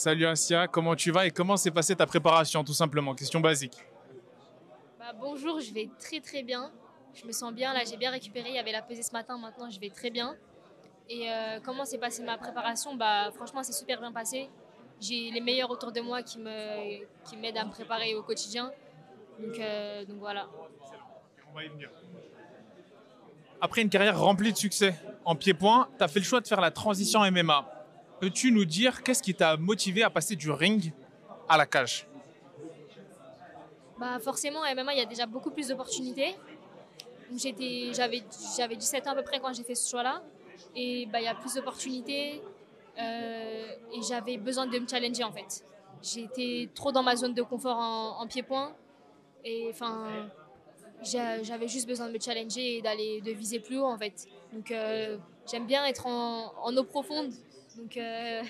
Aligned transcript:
Salut 0.00 0.24
Asia, 0.24 0.66
comment 0.66 0.96
tu 0.96 1.10
vas 1.10 1.26
et 1.26 1.30
comment 1.30 1.58
s'est 1.58 1.70
passée 1.70 1.94
ta 1.94 2.06
préparation 2.06 2.64
tout 2.64 2.72
simplement? 2.72 3.14
Question 3.14 3.38
basique. 3.38 3.76
Bah, 4.98 5.12
bonjour, 5.20 5.60
je 5.60 5.74
vais 5.74 5.90
très 5.98 6.20
très 6.20 6.42
bien. 6.42 6.70
Je 7.12 7.26
me 7.26 7.32
sens 7.32 7.52
bien, 7.52 7.74
là 7.74 7.80
j'ai 7.84 7.98
bien 7.98 8.10
récupéré, 8.10 8.48
il 8.48 8.54
y 8.54 8.58
avait 8.58 8.72
la 8.72 8.80
pesée 8.80 9.02
ce 9.02 9.12
matin, 9.12 9.36
maintenant 9.36 9.68
je 9.68 9.78
vais 9.78 9.90
très 9.90 10.08
bien. 10.08 10.36
Et 11.10 11.30
euh, 11.30 11.60
comment 11.62 11.84
s'est 11.84 11.98
passée 11.98 12.22
ma 12.22 12.38
préparation? 12.38 12.94
Bah 12.94 13.30
franchement 13.34 13.62
c'est 13.62 13.74
super 13.74 14.00
bien 14.00 14.10
passé. 14.10 14.48
J'ai 15.02 15.30
les 15.32 15.40
meilleurs 15.42 15.70
autour 15.70 15.92
de 15.92 16.00
moi 16.00 16.22
qui 16.22 16.38
me 16.38 17.04
qui 17.28 17.36
m'aident 17.36 17.58
à 17.58 17.66
me 17.66 17.70
préparer 17.70 18.14
au 18.14 18.22
quotidien. 18.22 18.72
Donc, 19.38 19.58
euh, 19.58 20.06
donc 20.06 20.16
voilà. 20.16 20.48
On 21.50 21.54
va 21.54 21.62
y 21.62 21.68
venir. 21.68 21.90
Après 23.60 23.82
une 23.82 23.90
carrière 23.90 24.18
remplie 24.18 24.50
de 24.50 24.56
succès 24.56 24.94
en 25.26 25.36
pied-point, 25.36 25.90
tu 25.98 26.02
as 26.02 26.08
fait 26.08 26.20
le 26.20 26.24
choix 26.24 26.40
de 26.40 26.48
faire 26.48 26.62
la 26.62 26.70
transition 26.70 27.20
MMA. 27.30 27.79
Peux-tu 28.20 28.52
nous 28.52 28.64
dire 28.64 29.02
qu'est-ce 29.02 29.22
qui 29.22 29.34
t'a 29.34 29.56
motivé 29.56 30.02
à 30.02 30.10
passer 30.10 30.36
du 30.36 30.50
ring 30.50 30.92
à 31.48 31.56
la 31.56 31.66
cage? 31.66 32.06
Bah 33.98 34.18
forcément, 34.18 34.60
MMA, 34.60 34.94
il 34.94 34.98
y 34.98 35.02
a 35.02 35.06
déjà 35.06 35.26
beaucoup 35.26 35.50
plus 35.50 35.68
d'opportunités. 35.68 36.34
J'avais 37.36 38.20
17 38.76 39.06
ans 39.06 39.12
à 39.12 39.14
peu 39.14 39.22
près 39.22 39.40
quand 39.40 39.52
j'ai 39.52 39.62
fait 39.62 39.74
ce 39.74 39.88
choix-là. 39.88 40.22
Et 40.74 41.06
bah, 41.06 41.20
il 41.20 41.24
y 41.24 41.28
a 41.28 41.34
plus 41.34 41.54
d'opportunités. 41.54 42.42
Euh, 42.98 43.66
et 43.94 44.02
j'avais 44.02 44.36
besoin 44.36 44.66
de 44.66 44.78
me 44.78 44.86
challenger 44.86 45.24
en 45.24 45.32
fait. 45.32 45.64
J'étais 46.02 46.68
trop 46.74 46.92
dans 46.92 47.02
ma 47.02 47.16
zone 47.16 47.34
de 47.34 47.42
confort 47.42 47.78
en, 47.78 48.26
pied-point. 48.26 48.72
Et 49.44 49.68
enfin, 49.70 50.28
j'avais 51.02 51.68
juste 51.68 51.86
besoin 51.86 52.08
de 52.08 52.12
me 52.12 52.20
challenger 52.20 52.76
et 52.76 52.82
d'aller 52.82 53.20
de 53.20 53.32
viser 53.32 53.60
plus 53.60 53.78
haut 53.78 53.86
en 53.86 53.98
fait. 53.98 54.26
Donc 54.52 54.70
euh, 54.70 55.18
j'aime 55.50 55.66
bien 55.66 55.84
être 55.86 56.06
en, 56.06 56.76
eau 56.76 56.84
profonde. 56.84 57.32
Donc, 57.76 57.96
euh, 57.96 58.42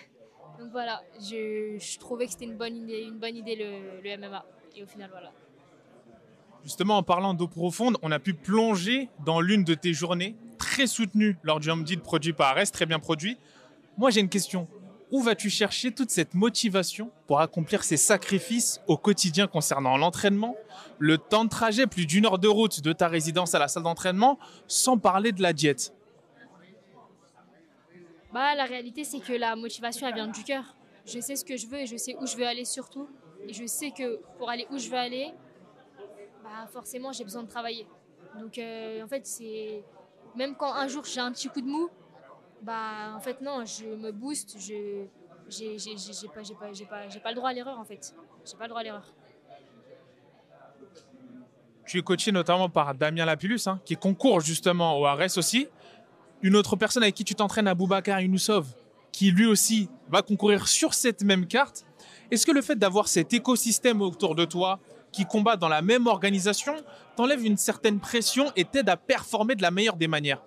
donc 0.59 0.70
voilà, 0.70 1.02
je, 1.20 1.98
trouvais 1.98 2.27
que 2.27 2.33
c'était 2.33 2.47
une 2.47 2.56
bonne 2.56 2.77
idée, 2.77 3.02
une 3.02 3.19
bonne 3.19 3.37
idée 3.37 3.56
le, 3.56 4.01
le 4.02 4.16
MMA. 4.16 4.45
Et 4.77 4.83
au 4.83 4.87
final, 4.87 5.10
voilà. 5.10 5.30
Justement, 6.63 6.99
en 6.99 7.02
parlant 7.02 7.35
d'eau 7.35 7.48
profonde, 7.48 7.96
on 8.02 8.13
a 8.13 8.18
pu 8.18 8.35
plonger 8.35 9.09
dans 9.24 9.41
l'une 9.41 9.65
de 9.65 9.74
tes 9.74 9.95
journées, 9.95 10.37
très 10.59 10.87
soutenue 10.87 11.37
lors 11.43 11.60
du 11.60 11.71
Home 11.71 11.85
Deal 11.85 12.01
produit 12.01 12.32
par 12.32 12.48
Arès, 12.48 12.71
très 12.71 12.87
bien 12.87 12.98
produit. 12.98 13.38
Moi, 13.96 14.10
j'ai 14.10 14.21
une 14.21 14.29
question. 14.29 14.68
Où 15.10 15.23
vas-tu 15.23 15.51
chercher 15.51 15.91
toute 15.91 16.10
cette 16.10 16.35
motivation 16.35 17.10
pour 17.26 17.41
accomplir 17.41 17.82
ces 17.82 17.96
sacrifices 17.96 18.80
au 18.87 18.96
quotidien 18.96 19.48
concernant 19.48 19.96
l'entraînement, 19.96 20.54
le 20.98 21.18
temps 21.18 21.45
de 21.45 21.51
trajet, 21.51 21.87
plus 21.87 22.07
d'une 22.07 22.26
heure 22.26 22.38
de 22.38 22.46
route 22.46 22.80
de 22.80 22.93
ta 22.93 23.09
résidence 23.09 23.54
à 23.54 23.59
la 23.59 23.66
salle 23.66 23.82
d'entraînement, 23.82 24.38
sans 24.68 24.98
parler 24.98 25.32
de 25.32 25.43
la 25.43 25.52
diète? 25.52 25.93
Bah, 28.32 28.54
La 28.54 28.64
réalité, 28.64 29.04
c'est 29.04 29.20
que 29.20 29.32
la 29.32 29.56
motivation, 29.56 30.06
elle 30.06 30.14
vient 30.14 30.28
du 30.28 30.45
cœur. 30.45 30.64
Je 31.06 31.20
sais 31.20 31.36
ce 31.36 31.45
que 31.45 31.56
je 31.56 31.66
veux 31.66 31.78
et 31.80 31.86
je 31.86 31.96
sais 31.96 32.16
où 32.20 32.26
je 32.26 32.36
veux 32.36 32.46
aller 32.46 32.64
surtout. 32.64 33.09
Et 33.46 33.52
je 33.52 33.64
sais 33.66 33.90
que 33.90 34.20
pour 34.38 34.50
aller 34.50 34.66
où 34.70 34.78
je 34.78 34.88
veux 34.90 34.98
aller, 34.98 35.32
bah 36.42 36.66
forcément 36.70 37.10
j'ai 37.10 37.24
besoin 37.24 37.42
de 37.42 37.48
travailler. 37.48 37.86
Donc 38.38 38.58
euh, 38.58 39.02
en 39.02 39.08
fait 39.08 39.26
c'est 39.26 39.82
même 40.36 40.54
quand 40.54 40.73
un 40.73 40.88
jour 40.88 41.04
j'ai 41.04 41.20
un 41.20 41.32
petit 41.32 41.48
coup 41.48 41.60
de 41.60 41.66
mou, 41.66 41.88
bah 42.62 43.14
en 43.14 43.20
fait 43.20 43.40
non, 43.40 43.64
je 43.64 43.86
me 43.86 44.12
booste, 44.12 44.56
je 44.58 45.06
j'ai 45.48 45.76
pas, 46.28 46.42
pas, 46.42 46.84
pas, 46.88 47.20
pas 47.20 47.30
le 47.30 47.34
droit 47.34 47.51
à 47.51 47.52
l'erreur 47.52 47.78
en 47.78 47.84
fait. 47.84 48.14
J'ai 48.45 48.56
pas 48.56 48.64
le 48.64 48.68
droit 48.68 48.80
à 48.80 48.84
l'erreur. 48.84 49.12
Tu 51.86 51.98
es 51.98 52.02
coaché 52.02 52.30
notamment 52.30 52.68
par 52.68 52.95
Damien 52.95 53.24
Lapulus, 53.24 53.66
hein, 53.66 53.80
qui 53.84 53.96
concourt 53.96 54.40
justement 54.40 54.96
au 54.96 55.06
Ares 55.06 55.36
aussi. 55.36 55.66
Une 56.43 56.57
autre 56.57 56.77
personne 56.77 57.02
avec 57.02 57.15
qui 57.15 57.24
tu 57.24 57.35
t'entraînes, 57.35 57.69
Aboubacar 57.69 58.21
Younoussov, 58.21 58.66
qui 59.13 59.30
lui 59.30 59.46
aussi 59.46 59.88
va 60.09 60.23
concourir 60.23 60.69
sur 60.69 60.95
cette 60.95 61.23
même 61.23 61.47
carte. 61.47 61.85
Est-ce 62.30 62.47
que 62.47 62.52
le 62.52 62.63
fait 62.63 62.77
d'avoir 62.77 63.09
cet 63.09 63.35
écosystème 63.35 64.00
autour 64.00 64.34
de 64.34 64.44
toi, 64.44 64.81
qui 65.12 65.27
combattent 65.27 65.60
dans 65.60 65.69
la 65.69 65.82
même 65.82 66.06
organisation 66.06 66.77
t'enlève 67.16 67.44
une 67.44 67.56
certaine 67.56 68.00
pression 68.00 68.53
et 68.56 68.65
t'aide 68.65 68.88
à 68.88 68.97
performer 68.97 69.54
de 69.54 69.62
la 69.62 69.70
meilleure 69.70 69.97
des 69.97 70.09
manières? 70.09 70.42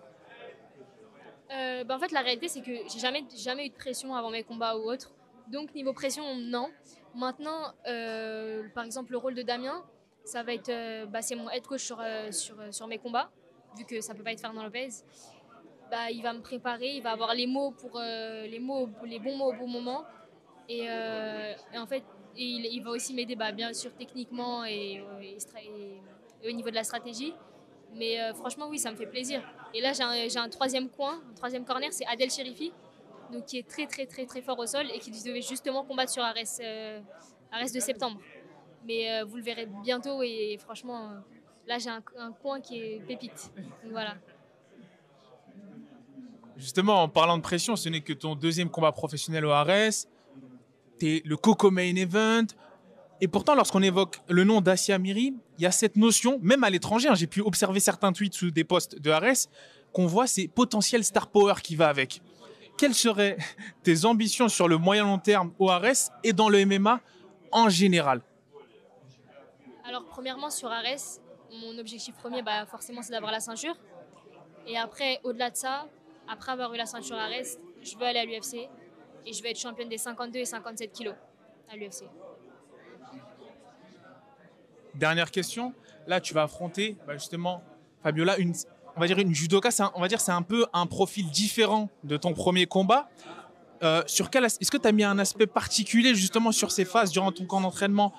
Euh, 1.51 1.84
bah, 1.84 1.96
En 1.96 2.00
fait, 2.00 2.12
la 2.12 2.22
réalité, 2.22 2.47
c'est 2.47 2.62
que 2.62 2.72
j'ai 2.91 3.00
jamais, 3.00 3.23
jamais 3.35 3.67
eu 3.67 3.69
de 3.69 3.75
pression 3.75 4.16
avant 4.16 4.31
mes 4.31 4.44
combats 4.44 4.75
ou 4.78 4.90
autre. 4.90 5.12
Donc, 5.51 5.75
niveau 5.75 5.94
pression, 5.94 6.23
non. 6.35 6.69
Maintenant, 7.16 7.73
euh, 7.88 8.63
par 8.73 8.85
exemple, 8.85 9.12
le 9.12 9.17
rôle 9.17 9.35
de 9.35 9.44
Damien, 9.44 9.84
ça 10.23 10.41
va 10.41 10.53
être, 10.53 10.69
euh, 10.69 11.06
bah, 11.06 11.22
c'est 11.22 11.35
mon 11.35 11.50
head 11.50 11.67
coach 11.67 11.84
sur, 11.84 12.01
sur, 12.31 12.56
sur, 12.72 12.88
mes 12.88 12.97
combats, 12.97 13.29
vu 13.78 13.85
que 13.85 14.01
ça 14.01 14.16
peut 14.16 14.23
pas 14.23 14.31
être 14.31 14.40
Fernand 14.40 14.63
Lopez. 14.63 14.90
Bah, 15.93 16.09
il 16.09 16.23
va 16.23 16.33
me 16.33 16.41
préparer, 16.41 16.95
il 16.95 17.03
va 17.03 17.11
avoir 17.11 17.33
les 17.35 17.45
mots 17.45 17.71
pour 17.71 17.99
les 17.99 18.59
mots, 18.59 18.89
les 19.05 19.19
bons 19.19 19.37
mots 19.37 19.49
au 19.51 19.57
bon 19.61 19.67
moment. 19.67 20.01
Et, 20.67 20.85
et 20.85 21.77
en 21.77 21.85
fait, 21.85 22.03
il, 22.35 22.81
va 22.83 22.91
aussi 22.91 23.13
m'aider 23.13 23.35
bah, 23.35 23.51
bien 23.51 23.73
sûr 23.73 23.91
techniquement 23.95 24.65
et, 24.65 25.03
au 26.45 26.51
niveau 26.51 26.69
de 26.69 26.75
la 26.75 26.83
stratégie. 26.83 27.33
Mais 27.95 28.19
euh, 28.19 28.33
franchement, 28.33 28.67
oui, 28.69 28.79
ça 28.79 28.91
me 28.91 28.95
fait 28.95 29.05
plaisir. 29.05 29.41
Et 29.73 29.81
là, 29.81 29.93
j'ai 29.93 30.39
un, 30.39 30.49
troisième 30.49 30.89
coin, 30.89 31.21
un 31.29 31.33
troisième 31.35 31.63
corner, 31.63 31.93
c'est 31.93 32.05
Adel 32.07 32.31
Cherifi, 32.31 32.73
donc 33.31 33.45
qui 33.45 33.59
est 33.59 33.67
très, 33.67 33.85
très, 33.85 34.05
très, 34.05 34.25
très 34.25 34.41
fort 34.41 34.57
au 34.57 34.65
sol 34.65 34.87
et 34.91 34.99
qui 34.99 35.11
devait 35.11 35.41
justement 35.41 35.83
combattre 35.83 36.11
sur 36.11 36.23
Arès, 36.23 36.59
euh, 36.63 36.99
de 37.51 37.79
septembre. 37.79 38.19
Mais 38.85 39.11
euh, 39.11 39.25
vous 39.25 39.37
le 39.37 39.43
verrez 39.43 39.67
bientôt 39.83 40.23
et 40.23 40.57
franchement, 40.59 41.11
là, 41.67 41.77
j'ai 41.77 41.89
un, 41.89 42.31
coin 42.41 42.61
qui 42.61 42.79
est 42.79 42.99
pépite. 43.05 43.51
Donc 43.83 43.91
voilà. 43.91 44.15
Justement, 46.58 47.03
en 47.03 47.09
parlant 47.09 47.38
de 47.38 47.41
pression, 47.41 47.75
ce 47.75 47.90
n'est 47.90 48.02
que 48.02 48.14
ton 48.14 48.36
deuxième 48.36 48.69
combat 48.69 48.91
professionnel 48.91 49.46
au 49.46 49.52
Arès 49.52 50.08
le 51.25 51.36
Coco 51.36 51.72
Main 51.72 51.96
Event. 51.96 52.47
Et 53.22 53.28
pourtant, 53.28 53.56
lorsqu'on 53.56 53.81
évoque 53.81 54.19
le 54.28 54.44
nom 54.44 54.62
d'Asia 54.62 54.97
Miri, 54.97 55.34
il 55.58 55.64
y 55.64 55.66
a 55.66 55.72
cette 55.72 55.96
notion, 55.96 56.40
même 56.41 56.64
à 56.64 56.69
l'étranger, 56.69 57.09
hein, 57.09 57.16
j'ai 57.16 57.28
pu 57.28 57.41
observer 57.41 57.80
certains 57.80 58.12
tweets 58.12 58.34
sous 58.34 58.52
des 58.52 58.64
posts 58.64 59.00
de 59.00 59.12
Ares, 59.12 59.47
qu'on 59.94 60.08
voit 60.08 60.28
ces 60.28 60.47
potentiels 60.47 61.03
star 61.03 61.28
power 61.28 61.56
qui 61.62 61.75
va 61.75 61.88
avec. 61.88 62.22
Quelles 62.78 62.96
seraient 62.96 63.38
tes 63.84 64.06
ambitions 64.06 64.50
sur 64.50 64.68
le 64.68 64.78
moyen 64.78 65.06
long 65.06 65.20
terme 65.20 65.53
au 65.59 65.70
Ares 65.70 66.12
et 66.24 66.34
dans 66.34 66.50
le 66.50 66.66
MMA 66.66 67.00
en 67.52 67.70
général? 67.70 68.22
Alors, 69.85 70.06
premièrement, 70.06 70.50
sur 70.50 70.70
Ares, 70.70 71.20
mon 71.52 71.78
objectif 71.78 72.16
premier, 72.16 72.41
bah, 72.41 72.66
forcément, 72.66 73.02
c'est 73.02 73.12
d'avoir 73.12 73.31
la 73.31 73.40
ceinture. 73.40 73.75
Et 74.66 74.78
après, 74.78 75.20
au-delà 75.24 75.52
de 75.52 75.56
ça, 75.56 75.88
après 76.28 76.51
avoir 76.51 76.73
eu 76.73 76.78
la 76.78 76.85
ceinture 76.85 77.17
Ares, 77.17 77.57
je 77.81 77.97
veux 77.97 78.06
aller 78.06 78.19
à 78.19 78.25
l'UFC 78.25 78.69
et 79.25 79.34
je 79.34 79.44
vais 79.44 79.51
être 79.51 79.59
championne 79.59 79.89
des 79.89 79.97
52 79.97 80.39
et 80.39 80.45
57 80.45 80.91
kilos 80.91 81.16
à 81.72 81.75
l'UFC. 81.75 82.03
Dernière 84.95 85.31
question. 85.31 85.73
Là, 86.07 86.22
tu 86.22 86.34
vas 86.34 86.44
affronter 86.44 86.97
bah, 87.07 87.13
justement 87.13 87.63
Fabiola, 88.03 88.38
une, 88.38 88.53
on 88.95 89.00
va 89.00 89.07
dire 89.07 89.17
une 89.17 89.34
judoka. 89.34 89.69
On 89.95 90.01
va 90.01 90.07
dire 90.07 90.22
c'est 90.22 90.31
un 90.31 90.41
peu 90.41 90.66
un 90.73 90.85
profil 90.85 91.29
différent 91.29 91.89
de 92.03 92.17
ton 92.17 92.34
premier 92.34 92.66
combat. 92.66 93.09
Euh, 93.81 94.01
sur 94.05 94.29
quel 94.29 94.45
est-ce 94.45 94.72
que 94.72 94.78
tu 94.78 94.88
as 94.88 94.91
mis 94.91 95.03
un 95.03 95.19
aspect 95.19 95.47
particulier 95.47 96.16
justement 96.16 96.51
sur 96.53 96.72
ces 96.72 96.85
phases 96.85 97.11
durant 97.11 97.31
ton 97.31 97.45
camp 97.45 97.59
d'entraînement 97.59 98.13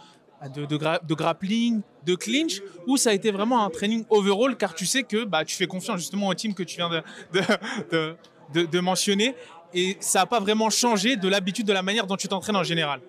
de, 0.49 0.66
de, 0.66 1.15
grappling, 1.15 1.82
de 2.05 2.15
clinch, 2.15 2.60
ou 2.87 2.97
ça 2.97 3.10
a 3.10 3.12
été 3.12 3.31
vraiment 3.31 3.65
un 3.65 3.71
training 3.71 4.05
overall 4.10 4.56
car 4.56 4.75
tu 4.75 4.87
sais 4.87 5.03
que 5.03 5.25
bah, 5.25 5.44
tu 5.44 5.56
fais 5.56 5.66
confiance 5.66 5.99
justement 5.99 6.28
au 6.28 6.34
team 6.34 6.55
que 6.55 6.62
tu 6.62 6.77
viens 6.77 6.91
de, 8.53 8.81
mentionner 8.81 9.34
et 9.72 9.97
ça 10.00 10.21
n'a 10.21 10.27
pas 10.27 10.41
vraiment 10.41 10.71
changé 10.71 11.16
de 11.16 11.28
l'habitude, 11.28 11.66
de 11.66 11.72
la 11.72 11.83
manière 11.83 12.06
dont 12.06 12.16
tu 12.16 12.28
t'entraînes 12.28 12.56
en 12.56 12.62
général 12.62 13.00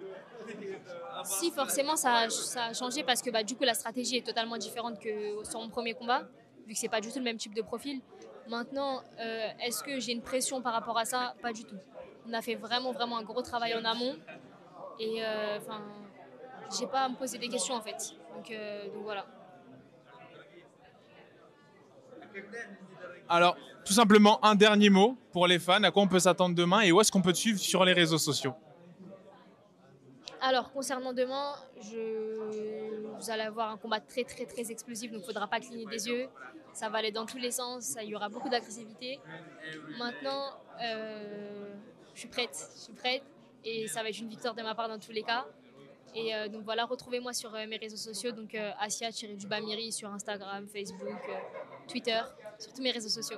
Si, 1.24 1.52
forcément, 1.52 1.96
ça 1.96 2.14
a, 2.14 2.30
ça 2.30 2.66
a 2.66 2.74
changé 2.74 3.04
parce 3.04 3.22
que 3.22 3.30
bah, 3.30 3.44
du 3.44 3.56
coup, 3.56 3.64
la 3.64 3.74
stratégie 3.74 4.18
est 4.18 4.26
totalement 4.26 4.58
différente 4.58 5.00
que 5.00 5.44
sur 5.44 5.60
mon 5.60 5.70
premier 5.70 5.94
combat, 5.94 6.24
vu 6.68 6.74
que 6.74 6.80
c'est 6.80 6.90
pas 6.90 7.02
du 7.02 7.10
tout 7.10 7.20
le 7.20 7.24
même 7.24 7.38
type 7.38 7.54
de 7.54 7.62
profil. 7.62 8.02
Maintenant, 8.48 9.02
euh, 9.20 9.48
est-ce 9.64 9.84
que 9.84 10.00
j'ai 10.00 10.12
une 10.12 10.22
pression 10.22 10.62
par 10.62 10.74
rapport 10.74 10.98
à 10.98 11.06
ça? 11.06 11.36
Pas 11.42 11.52
du 11.52 11.64
tout. 11.64 11.78
On 12.28 12.34
a 12.34 12.42
fait 12.42 12.56
vraiment, 12.56 12.92
vraiment 12.92 13.18
un 13.18 13.24
gros 13.24 13.42
travail 13.42 13.74
en 13.76 13.84
amont. 13.84 14.16
Et 15.00 15.24
euh, 15.24 15.58
enfin, 15.58 15.82
j'ai 16.78 16.88
pas 16.88 17.02
à 17.02 17.10
me 17.10 17.16
poser 17.16 17.38
des 17.38 17.50
questions 17.50 17.76
en 17.76 17.82
fait. 17.82 18.16
Donc, 18.36 18.52
euh, 18.52 18.86
donc 18.94 19.04
voilà. 19.04 19.26
Alors, 23.30 23.56
tout 23.86 23.94
simplement, 23.94 24.44
un 24.44 24.56
dernier 24.56 24.90
mot 24.90 25.18
pour 25.32 25.48
les 25.48 25.60
fans. 25.60 25.84
À 25.84 25.92
quoi 25.92 26.04
on 26.04 26.08
peut 26.08 26.20
s'attendre 26.20 26.56
demain 26.56 26.82
et 26.82 26.92
où 26.92 27.00
est-ce 27.00 27.12
qu'on 27.12 27.22
peut 27.22 27.34
te 27.34 27.38
suivre 27.38 27.60
sur 27.60 27.86
les 27.86 27.94
réseaux 27.94 28.18
sociaux? 28.18 28.54
Alors, 30.42 30.72
concernant 30.72 31.14
demain, 31.14 31.56
je... 31.82 33.16
vous 33.18 33.30
allez 33.32 33.44
avoir 33.44 33.72
un 33.72 33.78
combat 33.78 34.00
très 34.00 34.24
très 34.24 34.46
très 34.46 34.70
explosif, 34.70 35.12
donc 35.12 35.22
il 35.22 35.24
ne 35.24 35.28
faudra 35.28 35.48
pas 35.48 35.60
cligner 35.60 35.86
des 35.86 36.08
yeux. 36.08 36.28
Ça 36.74 36.90
va 36.90 37.00
aller 37.00 37.12
dans 37.12 37.26
tous 37.26 37.38
les 37.38 37.52
sens, 37.52 37.96
il 38.02 38.10
y 38.10 38.16
aura 38.16 38.30
beaucoup 38.30 38.50
d'agressivité. 38.50 39.20
Maintenant, 39.98 40.52
euh, 40.84 41.74
je 42.14 42.20
suis 42.20 42.28
prête, 42.28 42.56
je 42.76 42.82
suis 42.82 42.94
prête 42.94 43.24
et 43.64 43.88
ça 43.88 44.04
va 44.04 44.10
être 44.10 44.20
une 44.20 44.28
victoire 44.28 44.54
de 44.54 44.62
ma 44.62 44.76
part 44.76 44.90
dans 44.90 45.00
tous 45.00 45.14
les 45.14 45.24
cas. 45.24 45.46
Et 46.16 46.34
euh, 46.34 46.48
donc 46.48 46.64
voilà, 46.64 46.86
retrouvez-moi 46.86 47.34
sur 47.34 47.54
euh, 47.54 47.68
mes 47.68 47.76
réseaux 47.76 47.98
sociaux, 47.98 48.32
donc 48.32 48.56
euh, 48.56 48.72
Asia 48.80 49.10
Dubamiri 49.12 49.92
sur 49.92 50.10
Instagram, 50.10 50.66
Facebook, 50.66 51.20
Twitter, 51.90 52.22
sur 52.58 52.72
tous 52.72 52.82
mes 52.82 52.92
réseaux 52.92 53.10
sociaux. 53.10 53.38